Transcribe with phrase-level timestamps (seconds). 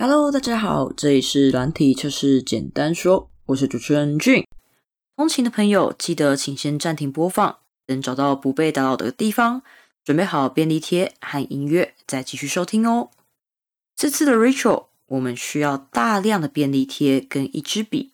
[0.00, 4.46] Hello，大家好，这里是软体测试简单说，我是主持人俊。
[5.16, 9.62] 通勤的朋友记得请先暂停播放，等找到不被打扰的地方，
[10.04, 13.10] 准备好便利贴和音乐，再继续收听哦。
[13.96, 18.12] 这次的 Rachel，我们需要大量的便利贴跟一支笔，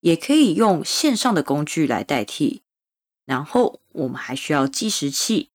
[0.00, 2.62] 也可以用线上的工具来代替。
[3.26, 5.50] 然后我们还需要计时器，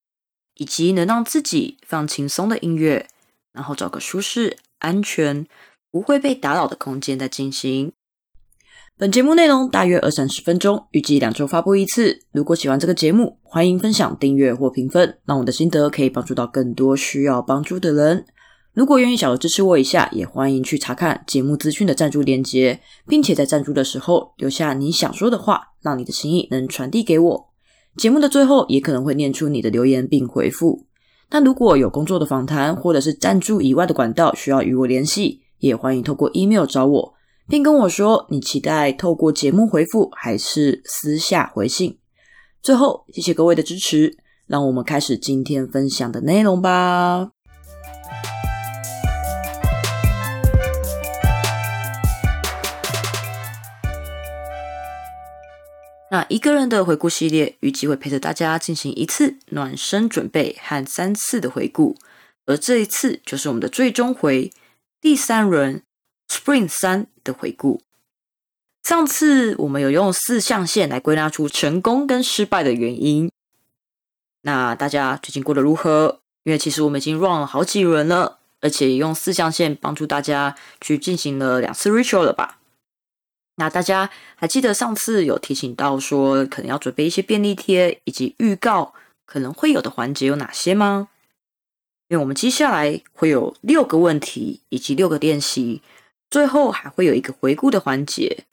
[0.54, 3.07] 以及能让自己放轻松的音乐，
[3.52, 4.59] 然后找个舒适。
[4.79, 5.45] 安全
[5.91, 7.91] 不会被打扰的空间在进行。
[8.97, 12.21] 本节目内容大约二三十分钟，预计两周发布一次。
[12.31, 18.25] 如果喜欢这个节目，欢迎分享、订阅或评分，让我的心得可以帮助到更多需要帮助的人。
[18.73, 27.49] 如果愿意小额支持我一下，也欢迎去查看节目资讯的赞助链接，并且在赞助的时候留下你想说的话，让你的心意能传递给我。
[27.97, 30.85] 节目的最后也可能会念出你的留言并回复。
[31.29, 37.13] 那如果有工作的访谈或者是赞助以外的管道需要与我联系，也欢迎透过 email 找我，
[37.47, 41.97] 并跟我说你期待透过节目回复还是私下回信。
[42.61, 47.34] 最后，谢谢各位的支持，让我们开始今天分享的内容吧。
[56.16, 61.97] 那一个人的回顾系列，预计会陪着大家进行一次暖身准备和三次的回顾，
[62.45, 64.49] 而这一次就是我们的最终回
[65.02, 65.83] 第三轮
[66.30, 67.81] Spring 三的回顾。
[68.81, 73.29] 上次我们有用四象限来归纳出成功跟失败的原因。
[74.44, 76.22] 那大家最近过得如何？
[76.45, 82.59] 因为其实我们已经 run 了好几轮了，而且也用四象限帮助大家去进行了两次 ritual 了吧？
[83.58, 88.94] 那大家还记得上次有提醒到说，可能要准备一些便利贴以及预告
[89.25, 91.08] 可能会有的环节有哪些吗？
[92.09, 95.81] 因为我们接下来会有六个问题以及六个练习，
[96.30, 98.44] 最后还会有一个回顾的环节。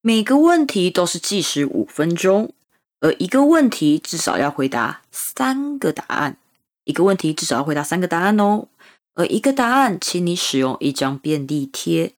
[0.00, 2.54] 每个问题都是计时五分钟，
[3.00, 6.38] 而一个问题至少要回答三个答案。
[6.84, 8.68] 一个问题至少要回答三个答案哦，
[9.14, 12.14] 而一个答案，请你使用一张便利贴。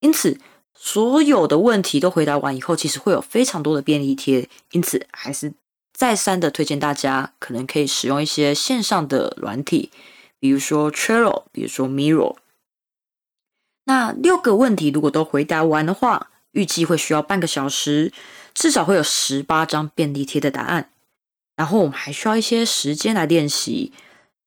[0.00, 0.40] 因此。
[0.84, 5.52] 所有的问题都回答完以后，其实会有非常多的便利贴，因此还是
[5.92, 9.92] 再三的推荐大家，可能可以使用一些线上的软体，
[10.40, 12.34] 比如说 Trello，比如说 Miro。
[13.84, 18.12] 那六个问题如果都回答完的话，预计会需要半个小时，
[18.52, 20.90] 至少会有十八张便利贴的答案。
[21.54, 23.92] 然后我们还需要一些时间来练习，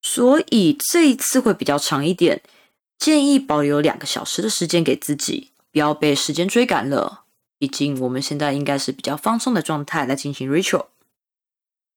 [0.02, 2.42] 所以这一次会比较长一点，
[3.00, 5.52] 建议保留两个小时的时间给自己。
[5.76, 7.26] 不要被时间追赶了，
[7.58, 10.86] 毕竟我们现在应该是比较放松的状态来进行 ritual。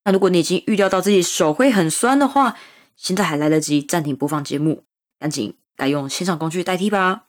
[0.02, 2.56] 那如果你已经预料到自己手会很酸的话，
[2.96, 4.82] 现在还来得及暂停播放节目，
[5.20, 7.26] 赶紧改用线上工具代替吧。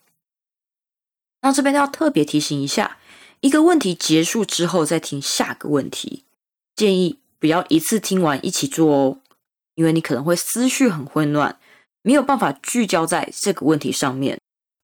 [1.43, 2.97] 那这边要特别提醒一下，
[3.41, 6.23] 一个问题结束之后再听下个问题，
[6.75, 9.19] 建议不要一次听完一起做哦，
[9.75, 11.59] 因为你可能会思绪很混乱，
[12.01, 14.38] 没有办法聚焦在这个问题上面。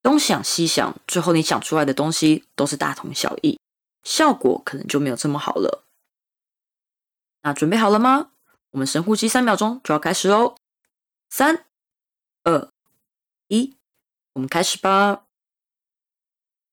[0.05, 3.59] 东想西想，最后你想出来的东西都是大同小异，
[4.03, 5.83] 效果可能就没有这么好了。
[7.41, 8.29] 那准备好了吗？
[8.69, 10.57] 我们深呼吸三秒钟就要开始喽！
[11.27, 11.65] 三、
[12.43, 12.69] 二、
[13.47, 13.75] 一，
[14.33, 15.23] 我们开始吧。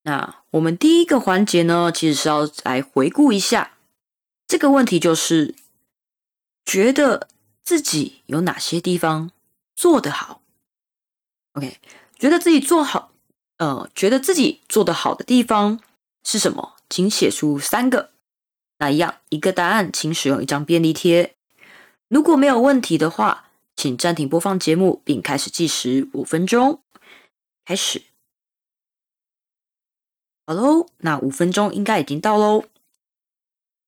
[0.02, 3.78] 那我们第一个环节呢，其实是要来回顾一下
[4.46, 5.54] 这个问题，就是
[6.66, 7.28] 觉得
[7.62, 9.30] 自己有哪些地方
[9.74, 10.42] 做得好。
[11.54, 11.80] OK，
[12.18, 13.11] 觉得自己做好。
[13.62, 15.78] 呃，觉得自己做的好的地方
[16.24, 16.74] 是什么？
[16.90, 18.10] 请写出三个。
[18.78, 21.36] 那一样，一个答案，请使用一张便利贴。
[22.08, 26.80] 如果没有问题的话，请暂停播放节目，并开始计时五分钟。
[27.64, 28.02] 开始。
[30.44, 32.64] 好喽，那五分钟应该已经到喽。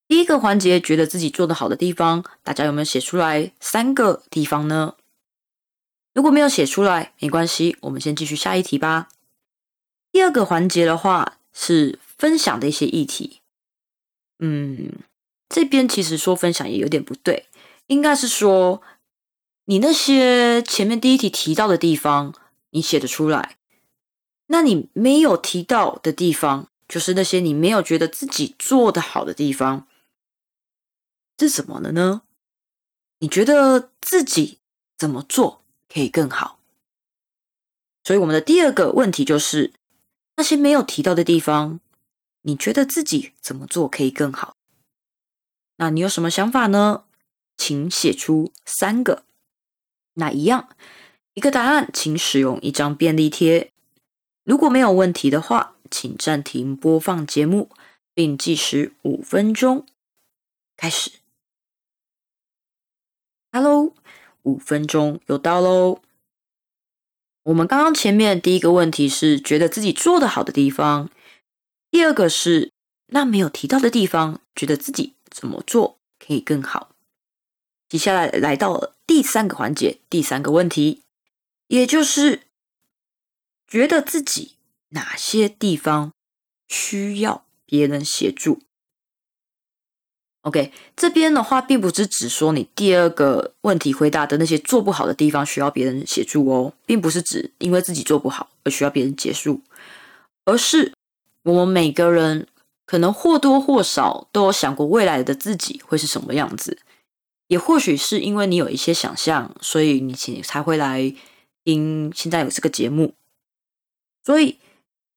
[0.07, 4.95] 第一个环节，觉得自己做的好的地方，大家有没有写出来三个地方呢？
[6.13, 9.09] 如果没有写出来，没关系，我们先继续下一题吧。
[10.15, 13.41] 第二个环节的话是分享的一些议题，
[14.39, 14.93] 嗯，
[15.49, 17.49] 这边其实说分享也有点不对，
[17.89, 18.81] 应该是说
[19.65, 22.33] 你那些前面第一题提到的地方
[22.71, 23.57] 你写得出来，
[24.47, 29.89] 那你没有提到的地方，就是那些你没有觉得自己做的好的地方，
[31.41, 32.23] 是什么了呢？
[33.19, 34.61] 你觉得自己
[34.97, 36.61] 怎么做可以更好？
[38.05, 39.73] 所以我们的第二个问题就是。
[40.37, 41.81] 那些没有提到的地方，
[42.43, 44.57] 你觉得自己怎么做可以更好？
[45.77, 47.05] 那你有什么想法呢？
[47.57, 49.25] 请写出三个。
[50.15, 50.69] 那一样，
[51.35, 53.73] 一个答案，请使用一张便利贴。
[54.45, 57.71] 如果没有问题的话，请暂停播放节目，
[58.13, 59.87] 并计时五分钟。
[60.77, 61.13] 开始。
[63.53, 63.95] Hello，
[64.43, 66.01] 五分钟又到喽。
[67.45, 71.11] 我们刚刚前面第一个问题是觉得自己做的好的地方，
[71.91, 72.73] 第二个是
[73.07, 76.91] 那没有提到的地方，觉得自己怎么做可以更好。
[77.89, 81.03] 接下来来到了第三个环节，第三个问题，
[81.69, 82.43] 也就是。
[83.67, 84.53] 觉得自己
[84.91, 86.13] 哪些地方
[86.69, 88.61] 需要别人协助
[90.45, 99.63] ？OK，这边的话并不是只说你第二个问题回答的那些做不好的地方需要别人协助哦，并不是指因为自己做不好而需要别人结束，
[100.45, 100.93] 而是
[101.45, 102.47] 我们每个人
[102.85, 106.77] 可能或多或少都有想过未来的自己会是什么样子，
[107.49, 111.15] 也或许是因为你有一些想象，所以你才会来
[111.65, 113.15] 听现在有这个节目。
[114.23, 114.59] 所以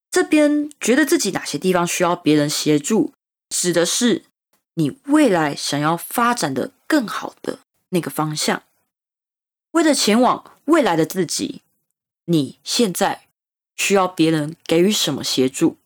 [0.09, 3.11] 这边觉得自己哪些地方需要别人协助，
[3.49, 4.23] 指的是
[4.77, 7.59] 你未来想要发展的更好的
[7.89, 8.61] 那个方向。
[9.71, 11.61] 为了前往未来的自己，
[12.25, 13.27] 你现在
[13.75, 15.77] 需要别人给予什么协助？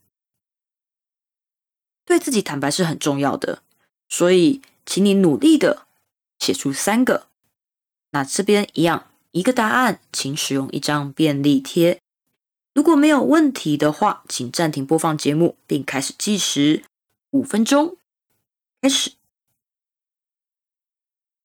[2.06, 3.64] 对自己坦白是很重要的，
[4.10, 5.88] 所以请你努力的
[6.40, 7.28] 写出三个。
[8.12, 12.02] 那这边一样，一个答案，请使用一张便利贴。
[12.74, 16.84] 如果没有问题的话，请暂停播放节目，并开始计时
[17.30, 17.96] 五分钟。
[18.82, 19.12] 开始，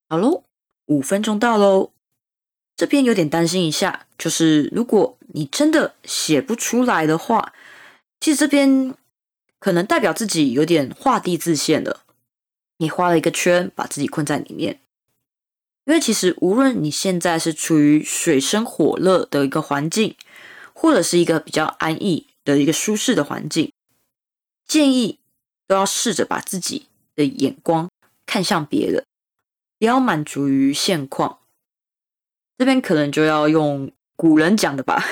[0.09, 0.45] 好喽，
[0.87, 1.93] 五分钟到喽。
[2.77, 7.53] 这边有点担心一下，就是如果你真的写不出来的话，
[8.21, 8.95] 其实这边
[9.59, 12.05] 可能代表自己有点画地自限了。
[12.79, 14.81] 你画了一个圈，把自己困在里面。
[15.85, 20.17] 因为其实无论你现在是处于水深火热的一个环境。
[20.79, 23.73] 或者是一个比较安逸的一个舒适的环境，
[24.69, 25.19] 建议
[25.67, 26.85] 都要试着把自己
[27.17, 27.91] 的眼光
[28.25, 29.05] 看向别人，
[29.79, 31.41] 不要满足于现况。
[32.57, 35.03] 这边可能就要用古人讲的吧，“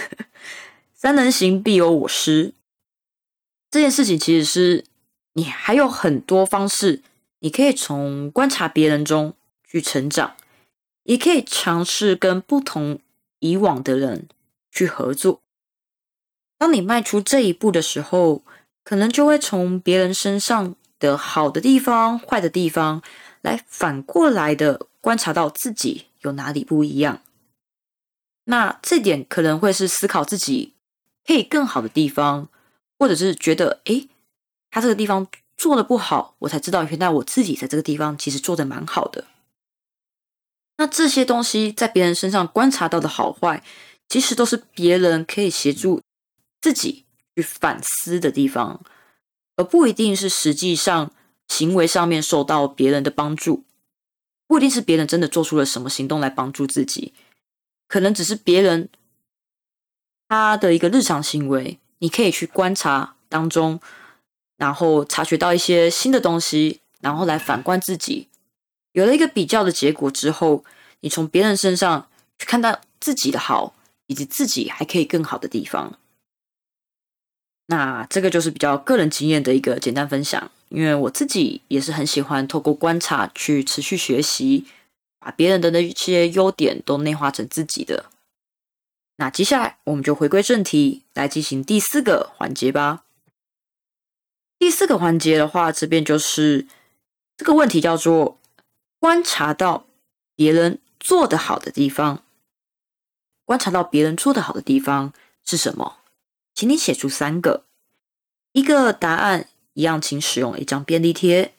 [0.95, 2.55] 三人行，必有我师”。
[3.71, 4.85] 这件事情其实是
[5.33, 7.03] 你还有很多方式，
[7.41, 9.35] 你可以从观察别人中
[9.67, 10.37] 去成长，
[11.03, 13.01] 也可以尝试跟不同
[13.41, 14.29] 以往的人
[14.71, 15.41] 去合作。
[16.57, 18.43] 当你迈出这一步的时候，
[18.83, 20.75] 可能就会从别人身上
[21.05, 23.03] 的好的地方、坏的地方，
[23.43, 27.21] 来反过来的观察到自己有哪里不一样。
[28.45, 30.73] 那这点可能会是思考自己
[31.27, 32.49] 可以更好的地方，
[32.99, 34.09] 或者是觉得，诶，
[34.71, 39.25] 他这个地方做的不好，我才知道原来我自己在这个地方其实做的蛮好的。
[40.79, 43.63] 那这些东西在别人身上观察到的好坏，
[44.09, 46.01] 其实都是别人可以协助。
[46.61, 47.05] 自己
[47.37, 48.81] 去反思的地方，
[49.57, 51.13] 而不一定是实际上
[51.49, 53.65] 行为上面受到别人的帮助，
[54.47, 57.13] 不一定是别人真的做出了什么行动来帮助自己，
[57.87, 58.89] 可能只是别人
[60.29, 63.81] 他的一个日常行为，你可以去观察当中，
[64.57, 68.29] 然后察觉到一些新的东西，然后来反观自己，
[68.93, 70.65] 有了一个比较的结果之后，
[71.01, 72.09] 你从别人身上
[72.39, 73.75] 去看到自己的好，
[74.07, 75.99] 以及自己还可以更好的地方。
[77.67, 84.67] 那这个就是比较个人经验的一个简单分享，因为我自己也是很喜欢透过观察去持续学习，
[85.19, 88.11] 把别人的那些优点都内化成自己的。
[89.17, 93.05] 那接下来我们就回归正题，来进行第四个环节吧。
[94.59, 96.67] 第四个环节的话，这边就是
[97.37, 98.39] 这个问题叫做
[98.99, 99.87] 观察到
[100.37, 102.23] 别人做得好的地方。
[103.45, 105.13] 观察到别人做得好的地方
[105.45, 105.99] 是什么？
[106.55, 107.65] 请你写出三个，
[108.53, 111.53] 一个答案一样，请使用一张便利贴。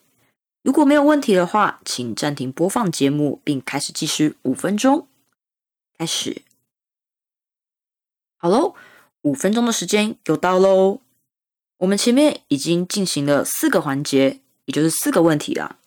[0.61, 5.07] 如果没有问题的话，请暂停播放节目，并开始计时五分钟。
[5.97, 6.41] 开始，
[8.37, 8.75] 好喽，
[9.21, 10.99] 五分钟的时间又到喽。
[11.77, 15.77] 我们前面已经进行了四个环节，也就是四个问题了。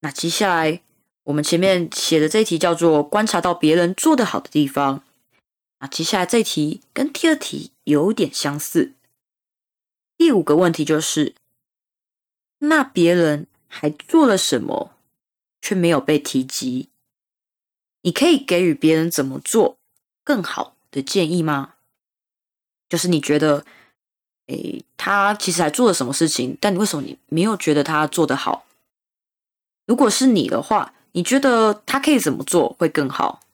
[0.00, 0.82] 那接下来
[1.24, 5.02] 我们前面写的这一题叫做观察到别人做得好的地方。
[5.78, 8.94] 那接下来这题跟第二题有点相似。
[10.16, 11.34] 第五个问题就是，
[12.58, 14.92] 那别人还做了什么，
[15.60, 16.88] 却没有被提及？
[18.02, 19.76] 你可以给予别人怎么做
[20.24, 21.74] 更好的建议吗？
[22.88, 23.66] 就是你觉得，
[24.46, 28.64] 诶，他其实还做了什么事情，但你为什么你没有觉得他做得好？
[29.84, 33.45] 如果是你的话，你觉得他可以怎么做会更好？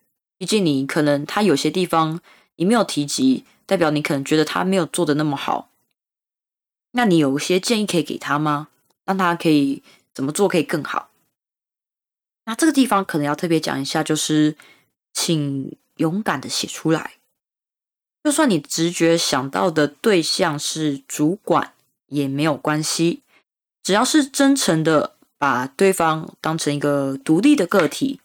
[0.43, 2.21] 毕竟你可能他有些地方
[2.57, 5.71] 你没有提及，代表你可能觉得他没有做的那么好。
[6.91, 8.67] 那你有一些建议可以给他吗？
[9.05, 11.11] 让他可以怎么做可以更好？
[12.47, 14.57] 那这个地方可能要特别讲一下，就是
[15.13, 17.13] 请勇敢的写出来。
[18.25, 21.73] 就算你直觉想到的对象是主管
[22.09, 23.23] 也没有关系，
[23.85, 28.19] 只要是真诚的把对方当成一个独立的个体，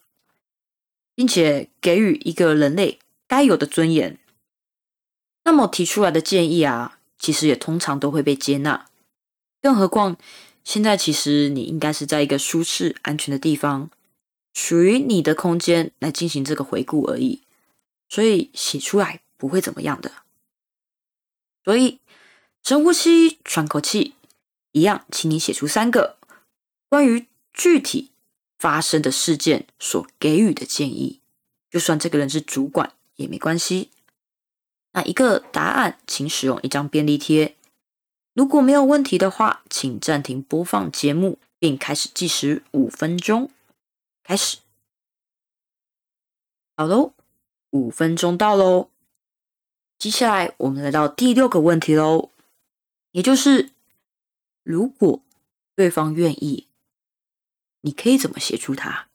[1.18, 4.20] 并且给予一个人类该有的尊严，
[5.46, 8.86] 那么提出来的建议啊，其实也通常都会被接纳。
[9.60, 10.16] 更何况
[10.64, 13.90] 现在其实你应该是在一个舒适安全的地方，
[14.54, 17.42] 属于你的空间来进行这个回顾而已，
[18.08, 19.22] 所以写出来。
[19.40, 20.12] 不会怎么样的，
[21.64, 22.00] 所以
[22.64, 24.16] 深呼吸，喘口气，
[24.72, 26.18] 一样，请你写出三个
[26.90, 28.10] 关于具体
[28.58, 31.20] 发生的事件所给予的建议，
[31.70, 33.92] 就算这个人是主管也没关系。
[34.94, 37.56] 那一个答案，请使用一张便利贴。
[38.34, 43.50] 如果没有问题的话，请暂停播放节目，并开始计时五分钟。
[44.24, 44.58] 开始，
[46.76, 47.14] 好喽，
[47.72, 48.90] 五分钟到喽。
[49.98, 52.30] 接下来，我们来到第六个问题喽，
[53.12, 53.72] 也就是
[54.64, 55.24] 如果
[55.76, 56.67] 对方愿意，
[57.88, 59.08] 你可以怎么协助他？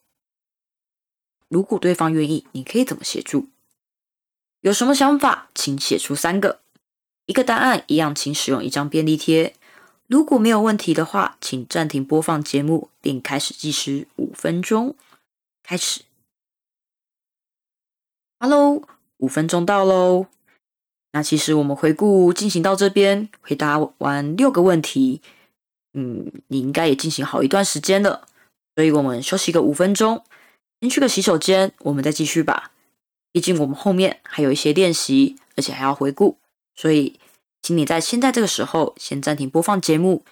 [1.47, 3.49] 如果对方愿意，你可以怎么协助？
[4.61, 6.61] 有什么想法，请写出三个，
[7.27, 9.55] 一个答案一样，请使用一张便利贴。
[10.07, 14.95] 如果没有问题的话，请暂停播放节目，并开始计时五分钟。
[15.61, 16.01] 开始
[18.39, 18.81] ，Hello，
[19.17, 20.25] 五分钟到喽。
[21.11, 25.21] 那其实我们回顾进行到这边，回答完六个问题，
[25.93, 28.27] 嗯，你应该也进行好一段时间了，
[28.75, 30.23] 所以我们休息个五分钟，
[30.81, 32.71] 先去个洗手间，我们再继续吧。
[33.31, 36.37] 毕竟我们后面还有一些练习，而且还要回顾，
[36.75, 37.19] 所以
[37.61, 40.23] 请你在现在这个时候先暂停播放节目，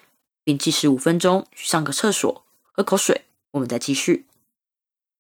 [0.43, 4.25] 并计时五分钟，去上个厕所，喝口水，我们再继续。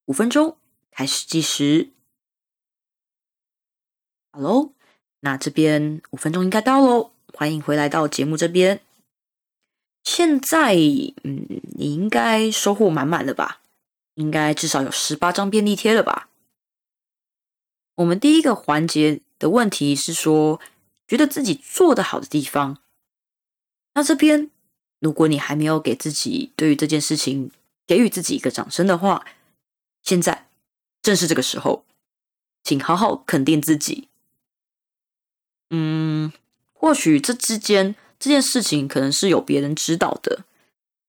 [0.05, 0.57] 五分钟
[0.91, 1.89] 开始计时，
[4.31, 4.71] 好喽。
[5.23, 8.81] 那这边五分钟应该到喽，欢迎回来到节目这边。
[10.03, 10.75] 现在，
[11.23, 11.45] 嗯，
[11.77, 13.61] 你应该收获满满了吧？
[14.15, 16.29] 应该至少有十八张便利贴了吧？
[17.95, 20.59] 我们第一个环节的问题是说，
[21.07, 22.79] 觉得自己做的好的地方。
[23.93, 24.49] 那这边，
[24.99, 27.51] 如果你还没有给自己对于这件事情
[27.85, 29.25] 给予自己一个掌声的话，
[30.01, 30.47] 现在
[31.01, 31.85] 正是这个时候，
[32.63, 34.07] 请好好肯定自己。
[35.69, 36.31] 嗯，
[36.73, 40.45] 或许这之间这件事情可能是有别人知道的，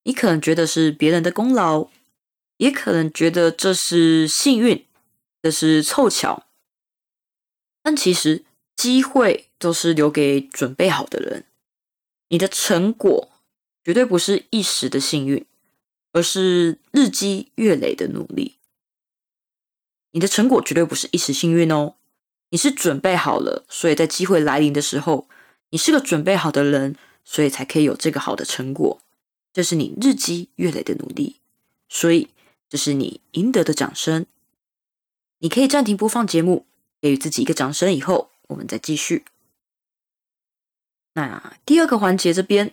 [0.05, 1.89] 你可能觉得是别人的功劳，
[2.57, 4.83] 也可能觉得这是幸运，
[5.39, 6.47] 这是凑巧。
[7.83, 8.43] 但其实
[8.75, 11.45] 机会都是留给准备好的人，
[12.29, 13.29] 你的成果
[13.83, 15.45] 绝对不是一时的幸运，
[16.13, 18.55] 而是日积月累的努力。
[20.13, 21.93] 你的成果绝对不是一时幸运哦。
[22.49, 25.27] 你是准备好了，所以在机会来临的时候，
[25.73, 29.01] 你是个准备好的人，所以才可以有这个好的成果。
[29.51, 31.37] 这是你日积月累的努力，
[31.89, 32.29] 所以
[32.69, 34.27] 这是你赢得的掌声。
[35.39, 36.67] 你可以暂停播放节目，
[37.01, 39.25] 给予自己一个掌声，以后我们再继续。
[41.13, 42.71] 那第二个环节这边，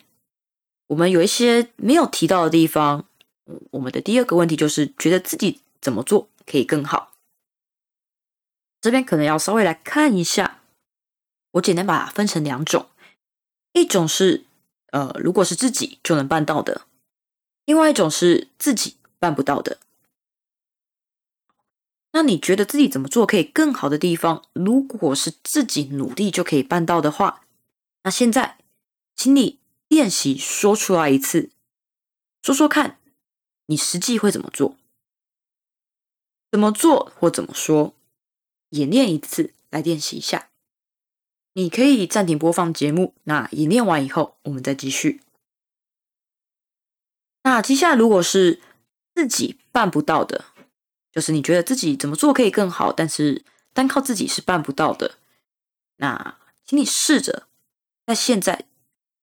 [0.89, 3.07] 我们有一些没有提到的地方。
[3.71, 7.15] 我们的第二个问题就是觉得自己怎么做可以更好。
[8.83, 10.61] 这边可能要稍微来看一下，
[11.53, 12.87] 我简单把它分成两种，
[13.73, 14.45] 一种是
[14.93, 16.83] 呃，如果是自己就能办到的，
[17.65, 19.79] 另外一种是自己办不到的。
[22.13, 24.45] 那你觉得自己怎么做可以更好的地方？
[24.53, 27.45] 如果是自己努力就可以办到的话，
[28.03, 28.59] 那现在
[29.15, 31.51] 请你练习说出来一次，
[32.43, 32.99] 说说看，
[33.67, 34.77] 你实际会怎么做？
[36.51, 37.95] 怎么做或怎么说？
[38.71, 40.50] 演练一次，来练习一下。
[41.61, 43.15] 你可以暂停播放节目。
[43.25, 45.21] 那演练完以后，我们再继续。
[47.43, 48.61] 那接下来，如果是
[49.15, 50.47] 自己办不到的，
[51.13, 55.17] 就是你觉得自己怎么做可以更好，但是单靠自己是办不到的。
[55.97, 57.47] 那请你试着
[58.07, 58.65] 在现在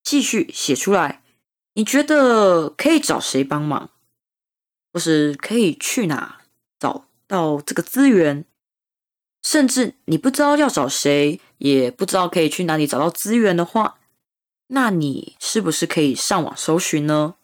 [0.04, 1.22] 继续写出来。
[1.74, 3.90] 你觉得可以找谁帮忙，
[4.92, 6.42] 或是可以去哪
[6.78, 8.44] 找到这个资源？
[9.48, 13.98] 甚至你不知道要找谁，也不知道可以去哪里找到资源的话，
[14.66, 17.36] 那你是不是可以上网搜寻呢？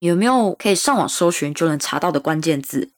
[0.00, 2.90] 有没有可以上网搜寻就能查到的关键字？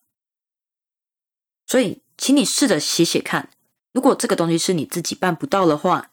[1.65, 3.51] 所以，请你试着写写看。
[3.93, 6.11] 如果这个东西是你自己办不到的话，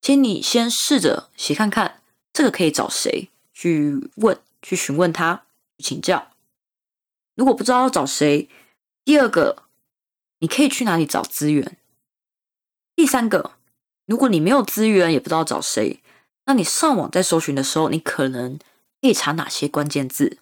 [0.00, 2.00] 请你先试着写看看，
[2.32, 5.44] 这个可以找谁去问、去询问他、
[5.76, 6.30] 去请教。
[7.34, 8.48] 如果不知道要找谁，
[9.04, 9.64] 第二个，
[10.38, 11.78] 你可以去哪里找资源？
[12.94, 13.52] 第三个，
[14.06, 16.02] 如果你没有资源，也不知道找谁，
[16.46, 18.58] 那你上网在搜寻的时候，你可能
[19.00, 20.38] 可以查哪些关键字？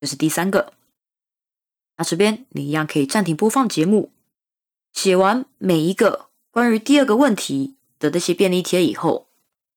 [0.00, 0.74] 这是第三个。
[1.96, 4.10] 那这边你一样可以暂停播放节目，
[4.92, 9.28] 写完每一个关于第二个问题的那些便利贴以后，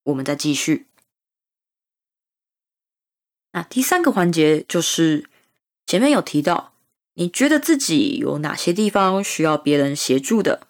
[0.04, 0.88] 我们再继续。
[3.52, 5.30] 那第三个环节就是
[5.86, 6.74] 前面有提到，
[7.20, 10.68] 你觉得自己有哪些地方需要别人协助的？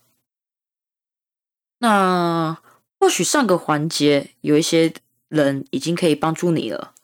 [1.79, 2.61] 那
[2.97, 4.93] 或许上个环节有一些
[5.27, 6.95] 人已经可以帮助你了，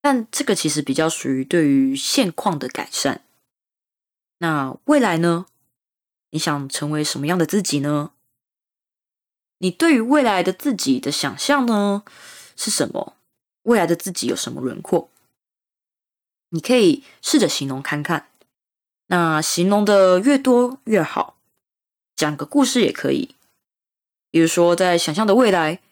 [0.00, 3.22] 但这个其实比较属于对于现况的改善。
[4.38, 5.44] 那未来呢？
[6.30, 8.12] 你想成为什么样的自己呢？
[9.58, 12.04] 你对于未来的自己的想象呢
[12.56, 13.16] 是什么？
[13.64, 15.10] 未来的自己有什么轮廓？
[16.48, 18.30] 你可以试着形容看看。
[19.12, 21.36] 那形容的越多越好，
[22.16, 23.34] 讲个故事也可以。
[24.30, 25.82] 比如说，在想象的未来，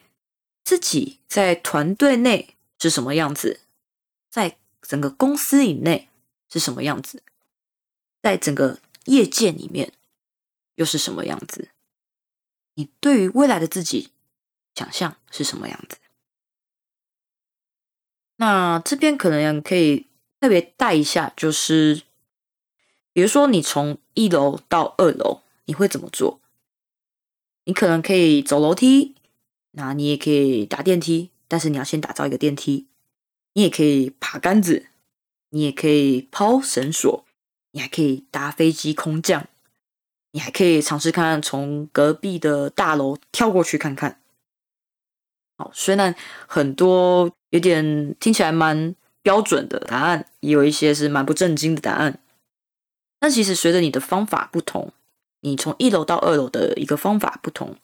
[0.64, 3.60] 自己在团队内是什么样子，
[4.30, 6.08] 在整个公司以内
[6.48, 7.22] 是什么样子。
[8.22, 9.92] 在整个业界里面，
[10.76, 11.68] 又是什么样子？
[12.76, 14.12] 你对于未来的自己
[14.74, 15.98] 想象是什么样子？
[18.36, 20.06] 那这边可能可以
[20.40, 22.04] 特别带一下，就是
[23.12, 26.40] 比如说你从一楼到二楼，你会怎么做？
[27.64, 29.14] 你可能可以走楼梯，
[29.72, 32.86] 那你也可以打电梯，但是你要先打造一个电梯。
[33.54, 34.86] 你也可以爬杆子，
[35.50, 37.24] 你也可以抛绳索。
[37.72, 39.46] 你还可以搭飞机空降，
[40.32, 44.20] 你还可以尝试看从隔壁的大楼跳过去看看。
[45.56, 46.14] 好，虽然
[46.48, 52.18] 很多有点听起来蛮标准的答案，也有一些是蛮不正经的答案。
[53.20, 54.92] 但其实随着你的方法不同，
[55.40, 57.76] 你从一楼到二楼的一个方法不同，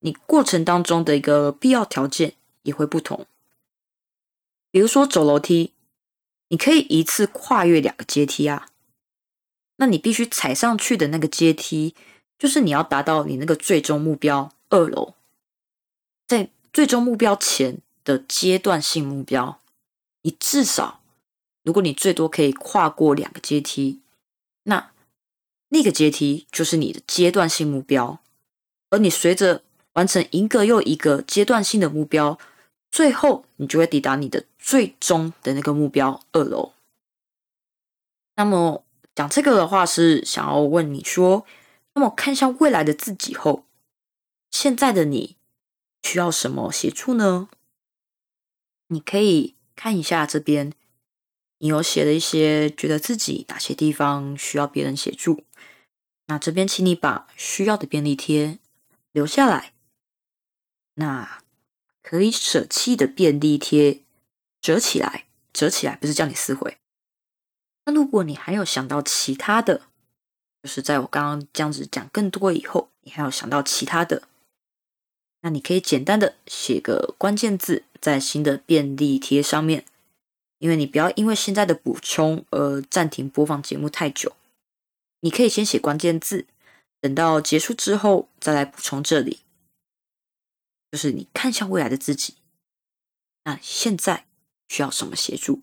[0.00, 3.26] 你过程当中的一个必要条件也会不同。
[4.70, 5.72] 比如说走楼梯，
[6.48, 8.70] 你可以一次跨越两个阶梯啊。
[9.76, 11.94] 那你必须踩上去的那个阶梯，
[12.38, 15.14] 就是你要达到你那个最终目标二楼，
[16.26, 19.58] 在最终目标前的阶段性目标，
[20.22, 21.00] 你至少，
[21.62, 24.01] 如果你最多可以跨过两个阶梯，
[24.64, 24.92] 那
[25.68, 28.20] 那个阶梯就是你的阶段性目标，
[28.90, 29.62] 而你随着
[29.94, 32.38] 完成一个又一个阶段性的目标，
[32.90, 36.72] 最后你就会抵达你的最终的那个目标二楼。
[38.36, 38.84] 那么。
[39.14, 41.44] 讲这个的话是想要问你说，
[41.92, 43.66] 那么看向未来的自己后，
[44.50, 45.36] 现在的你
[46.02, 47.50] 需要什么协助呢？
[48.86, 50.72] 你可以看一下这边，
[51.62, 55.44] 你有写了一些觉得自己哪些地方需要别人协助。
[56.26, 58.58] 那这边请你把需要的便利贴
[59.12, 59.72] 留下来，
[60.94, 61.40] 那
[62.02, 64.00] 可以舍弃的便利贴
[64.60, 66.78] 折起来，折起来不是叫你撕毁。
[67.84, 69.82] 那如果你还有想到其他的，
[70.64, 74.24] 就是在我刚刚这样子讲更多以后，你还有想到其他的，
[75.42, 79.84] 那你可以简单的写个关键字在新的便利贴上面，
[80.62, 84.36] 因为你不要因为现在的补充而暂停播放节目太久，
[85.18, 86.46] 你可以先写关键字，
[87.00, 89.40] 等到结束之后再来补充这里，
[90.92, 92.36] 就是你看向未来的自己，
[93.42, 94.24] 那现在
[94.68, 95.62] 需要什么协助？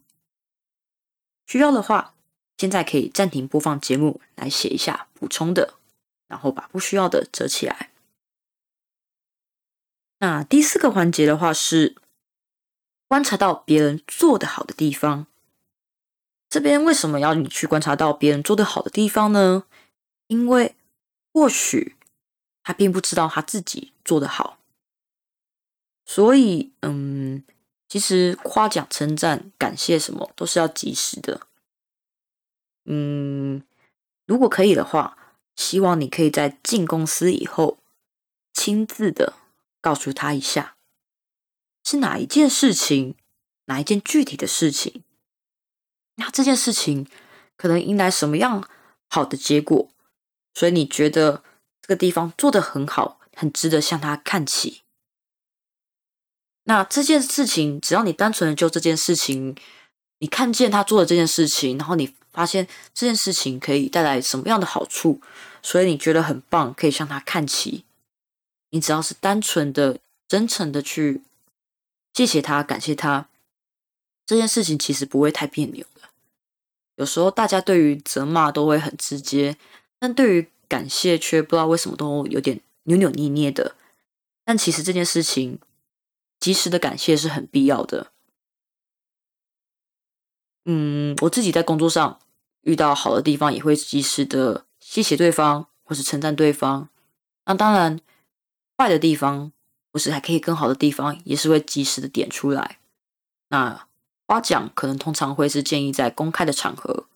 [1.48, 2.14] 需要的话，
[2.58, 5.76] 现在可以暂停播放节目，来写一下补充的，
[6.28, 7.92] 然后把不需要的折起来。
[10.20, 11.96] 那第四个环节的话是
[13.10, 15.28] 观察到别人做的好的地方。
[16.50, 19.66] 这边为什么要你去观察到别人做的好的地方呢？
[20.28, 20.78] 因为
[21.34, 21.98] 或许
[22.64, 24.60] 他并不知道他自己做的好，
[26.06, 27.44] 所以嗯。
[27.92, 31.48] 其实夸奖、称赞、感谢什么都是要及时的。
[32.86, 33.64] 嗯，
[34.28, 35.18] 如果可以的话，
[35.56, 37.80] 希望你可以在进公司以后，
[38.54, 39.34] 亲自的
[39.82, 40.76] 告诉他一下，
[41.90, 43.16] 是哪一件事情，
[43.66, 45.04] 哪一件具体的事情。
[46.16, 47.08] 那这件事情
[47.58, 48.70] 可能迎来什么样
[49.10, 49.90] 好的结果？
[50.54, 51.44] 所以你觉得
[51.82, 54.82] 这个地方做的很好，很值得向他看齐。
[56.66, 59.56] 那这件事情，只要你单纯的就这件事情，
[60.20, 65.20] 你看见他做的这件事情，然后你发现这件事情可以带来什么样的好处，
[65.64, 67.86] 所以你觉得很棒，可以向他看齐。
[68.70, 69.98] 你只要是单纯的
[70.28, 71.24] 真诚的去
[72.14, 73.30] 谢谢他、感谢他，
[74.26, 76.10] 这件事情其实不会太别扭的。
[76.96, 79.58] 有时候大家对于责骂都会很直接，
[79.98, 83.76] 但对于感谢却不知道为什么都有点扭扭捏捏的。
[84.44, 85.60] 但其实这件事情，
[86.40, 88.12] 及时的感谢是很必要的。
[90.66, 92.20] 嗯，我自己在工作上
[92.62, 96.90] 遇到好的地方，也会及时的谢谢对方，或是称赞对方。
[97.46, 98.00] 那当然，
[98.78, 99.52] 坏的地方
[99.92, 102.80] 或是还可以更好的地方，也是会及时的点出来。
[103.50, 103.86] 那。
[104.30, 107.08] 夸奖可能通常会是建议在公开的场合，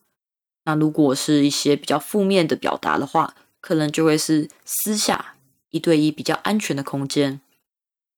[0.64, 5.36] 那如果是一些比较负面的表达的话，可能就会是私下
[5.70, 7.40] 一对一比较安全的空间，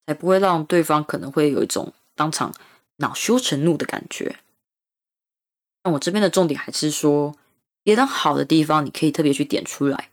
[0.07, 2.51] 才不会让对方可能会有一种当场
[2.95, 4.37] 恼羞成怒的感觉。
[5.83, 7.35] 那我这边的重点还是说，
[7.83, 10.09] 别人好的地方你可以特别去点出来。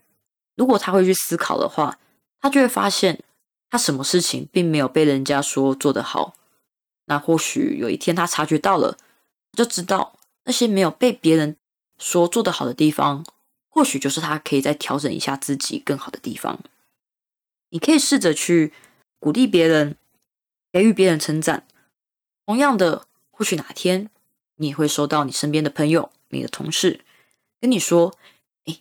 [0.55, 1.97] 如果他会去思考的话，
[2.39, 3.23] 他就会发现
[3.69, 6.35] 他什么事情并没有被人家说做得好。
[7.05, 8.97] 那或许有一天他察觉到了，
[9.51, 11.57] 就知道那些没有被别人
[11.97, 13.25] 说做得好的地方，
[13.69, 16.59] 或许就是他可以再调整一下自己更好的地方。
[17.69, 18.73] 你可以试着去
[19.19, 19.97] 鼓励别人，
[20.71, 21.67] 给予别人称赞。
[22.45, 24.09] 同样的，或许哪天
[24.55, 27.01] 你会收到你身边的朋友、你的同事
[27.59, 28.15] 跟你说
[28.65, 28.79] ：“哎，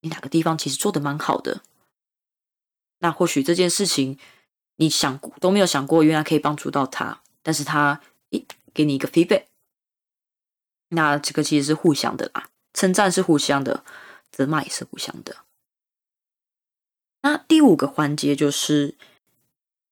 [0.00, 1.62] 你哪个地方其实做的蛮好的。”
[2.98, 4.18] 那或许这件事情
[4.76, 7.20] 你想都没有想过，原来可以帮助到他。
[7.42, 9.44] 但是他一给你一个 feedback，
[10.88, 13.84] 那这个其实是互相的啦，称赞是互相的，
[14.30, 15.36] 责骂也是互相的。
[17.22, 18.96] 那第五个环节就是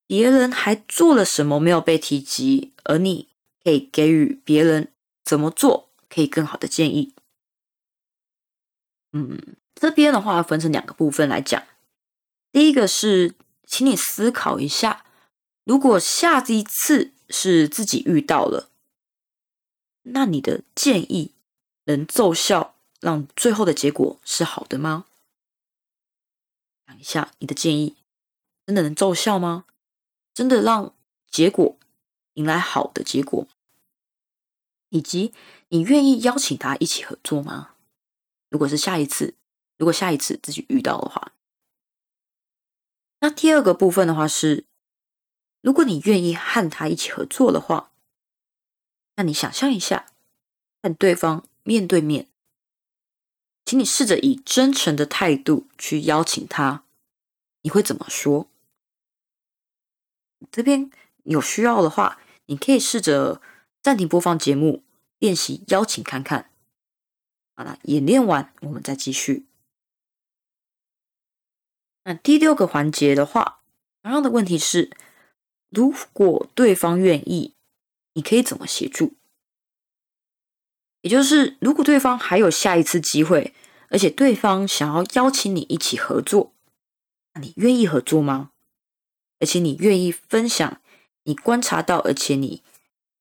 [0.06, 3.28] 别人还做了什么没有被提及，而你
[3.62, 4.92] 可以给予别人
[5.24, 7.14] 怎么做可以更好的建议。
[9.12, 11.62] 嗯，这边的话分成两个部分来讲，
[12.54, 13.34] 第一个是，
[13.66, 15.04] 请你思考一下，
[15.64, 17.10] 如果下一次。
[17.30, 18.70] 是自己遇到了，
[20.02, 21.32] 那你的建议
[21.84, 25.06] 能奏效，让最后的结果是好的吗？
[26.86, 27.96] 想一下，你的建议
[28.66, 29.64] 真的能奏效吗？
[30.34, 30.94] 真的让
[31.30, 31.76] 结果
[32.34, 33.48] 迎来好的结果？
[34.90, 35.32] 以及
[35.70, 37.74] 你愿意邀请他一起合作吗？
[38.50, 39.34] 如果是下一次，
[39.78, 41.32] 如果下一次自己遇到的话，
[43.24, 44.66] 那第二个部分的话是。
[45.62, 47.90] 如果你愿意和他一起合作的话，
[49.16, 50.12] 那你想象一下，
[50.82, 52.28] 和对方面对面，
[53.64, 56.84] 请你试着以真诚的态度去邀请他，
[57.62, 58.46] 你会怎么说？
[60.52, 60.90] 这边
[61.22, 63.40] 有需要的话，你可以试着
[63.80, 64.82] 暂停播放节目，
[65.18, 66.50] 练习邀请看看。
[67.54, 69.46] 好了，演练完我们再继续。
[72.04, 73.60] 那第六个环节的话，
[74.02, 74.90] 同样的问题是。
[75.70, 77.54] 如果对方愿意，
[78.12, 79.14] 你可以怎么协助？
[81.00, 83.52] 也就是，如果对方还有下一次机会，
[83.88, 86.52] 而且对方想要邀请你一起合作，
[87.32, 88.52] 那你愿意合作吗？
[89.40, 90.80] 而且你愿意分享
[91.24, 92.62] 你观察到，而且你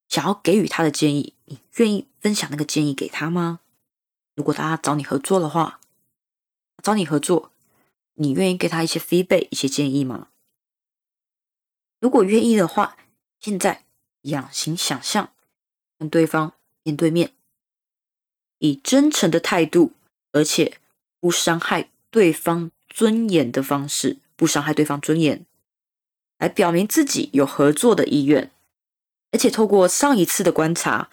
[0.07, 3.61] 想要给予他的建议，你愿意分享那个建议给他吗？
[4.35, 5.79] 如果他找你合作的话，
[6.83, 7.51] 找你合作，
[8.15, 10.29] 你愿意给他一些 feedback、一些建议吗？
[11.99, 12.97] 如果愿意的话，
[13.39, 13.85] 现在
[14.21, 15.33] 养形想象，
[15.97, 17.33] 跟对方面对面，
[18.59, 19.93] 以真诚的态度，
[20.31, 20.79] 而且
[21.19, 25.45] 不伤害对方尊严的方式，不伤害对方尊严，
[26.37, 28.51] 来表明自己有合作的意愿，
[29.31, 31.09] 而且透过上一次的观察，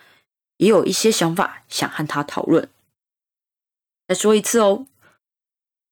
[0.58, 2.68] 也有一些想法想和他讨论。
[4.08, 4.86] 再说一次哦，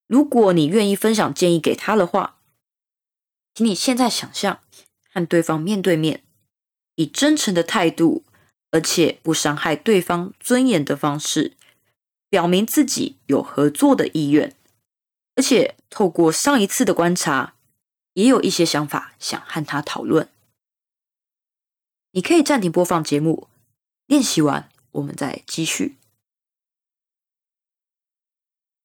[0.09, 2.41] 如果你愿意分享建议给他的话，
[3.55, 4.61] 请你现在想象。
[5.11, 6.23] 和对方面对面，
[6.97, 8.25] 以真诚的态度，
[8.71, 11.57] 而且不伤害对方尊严的方式，
[12.29, 14.55] 表明自己有合作的意愿，
[15.35, 17.55] 而且透过上一次的观察，
[18.13, 20.29] 也有一些想法想和他讨论。
[22.13, 23.49] 你可以暂停播放节目，
[24.07, 25.97] 练习完我们再继续。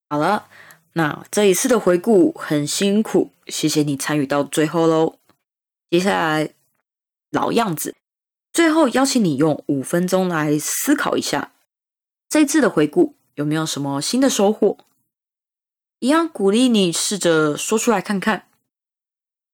[0.09, 0.49] 好了，
[0.93, 5.17] 那这一次的回顾很辛苦，谢谢你参与到最后喽。
[5.89, 6.53] 接下来，
[7.31, 7.95] 老样子，
[8.51, 11.51] 最后邀请你用五分钟来思考一下
[12.29, 14.77] 这一次的回顾有没有什么新的收获。
[15.99, 18.47] 一样鼓励你试着说出来看看，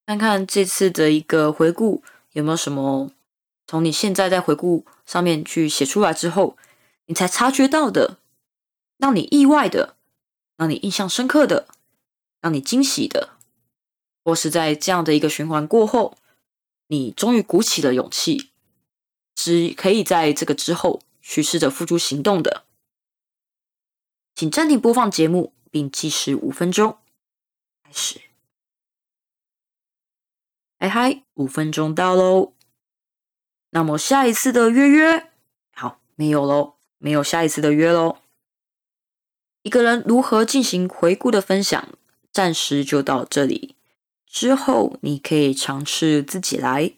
[0.05, 3.11] 看看这次的一个回顾有没有什么
[3.67, 6.57] 从你现在在回顾上面去写出来之后，
[7.05, 8.17] 你才察觉到的，
[8.97, 9.95] 让你意外的，
[10.59, 11.69] 让你印象深刻的，
[12.41, 13.29] 让你惊喜的，
[14.25, 16.17] 或是在这样的一个循环过后。
[16.87, 18.51] 你终于鼓起了勇气，
[19.35, 22.65] 只可以在这个之后去试着付诸行动的。
[24.35, 26.97] 请暂停播放节目，并计时五分钟。
[27.83, 28.19] 开始。
[30.77, 32.53] 嗨嗨，五分钟到喽。
[33.69, 35.31] 那么下一次的约约，
[35.71, 38.17] 好，没有喽，没有下一次的约喽。
[39.61, 41.89] 一个人如何进行回顾的分享，
[42.31, 43.75] 暂时就到这里。
[44.25, 46.93] 之后你可以尝试自己来。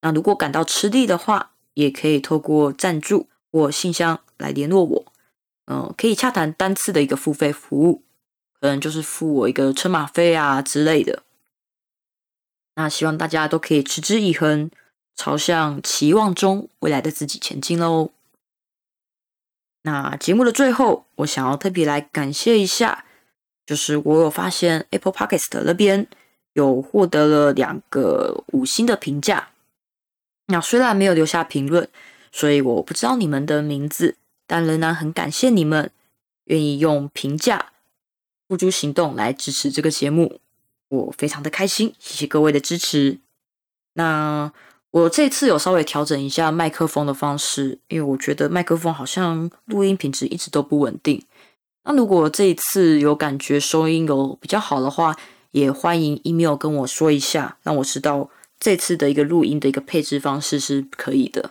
[0.00, 5.04] 那如果感到吃力的话，也可以透过赞助或信箱来联络我。
[5.66, 8.02] 嗯，可以洽谈单次的一个付费服务，
[8.60, 11.22] 可能就是付我一个车马费啊之类的。
[12.74, 14.70] 那希望大家都可以持之以恒，
[15.14, 18.10] 朝向期望中未来的自己前进喽。
[19.84, 23.06] 那节目的最后，我想要特别来感谢一下，
[23.64, 26.06] 就是我有发现 Apple Podcast 那边
[26.52, 29.50] 有获得了两个五星的评价。
[30.48, 31.88] 那虽然没有留下评论，
[32.30, 34.16] 所以我不知道你们的名字。
[34.46, 35.90] 但仍然很感谢你们
[36.44, 37.72] 愿意用评价
[38.46, 40.38] 付诸行动来支持这个节目，
[40.88, 43.20] 我非常的开心，谢谢各位的支持。
[43.94, 44.52] 那
[44.94, 51.20] 我这次有稍微调整一下麦克风的方式，因为我觉得麦克风好像录音品质一直都不稳定。
[51.82, 55.16] 那如果这一次有感觉收音有比较好的话，
[55.50, 58.30] 也欢迎 email 跟我说一下，让我知道
[58.60, 61.50] 这次的一个录音的一个配置方式是可以的。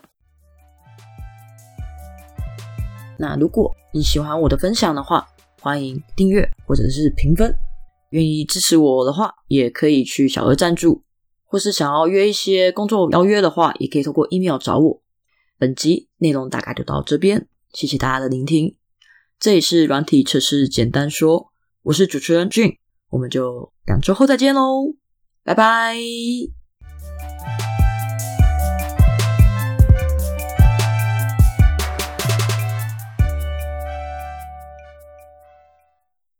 [3.19, 5.27] 那如果你喜欢我的分享的话，
[5.59, 7.53] 欢迎订阅或者是评分。
[8.11, 11.03] 愿意支持我的话，也可以去小额赞助，
[11.53, 15.03] 或是想要约一些工作邀约的话，也可以透过 email 找我。
[15.59, 18.75] 本集内容大概就到这边，谢谢大家的聆听。
[19.39, 21.51] 这里是软体测试简单说，
[21.83, 22.79] 我是主持人俊，
[23.11, 24.95] 我们就两周后再见喽，
[25.43, 25.95] 拜拜。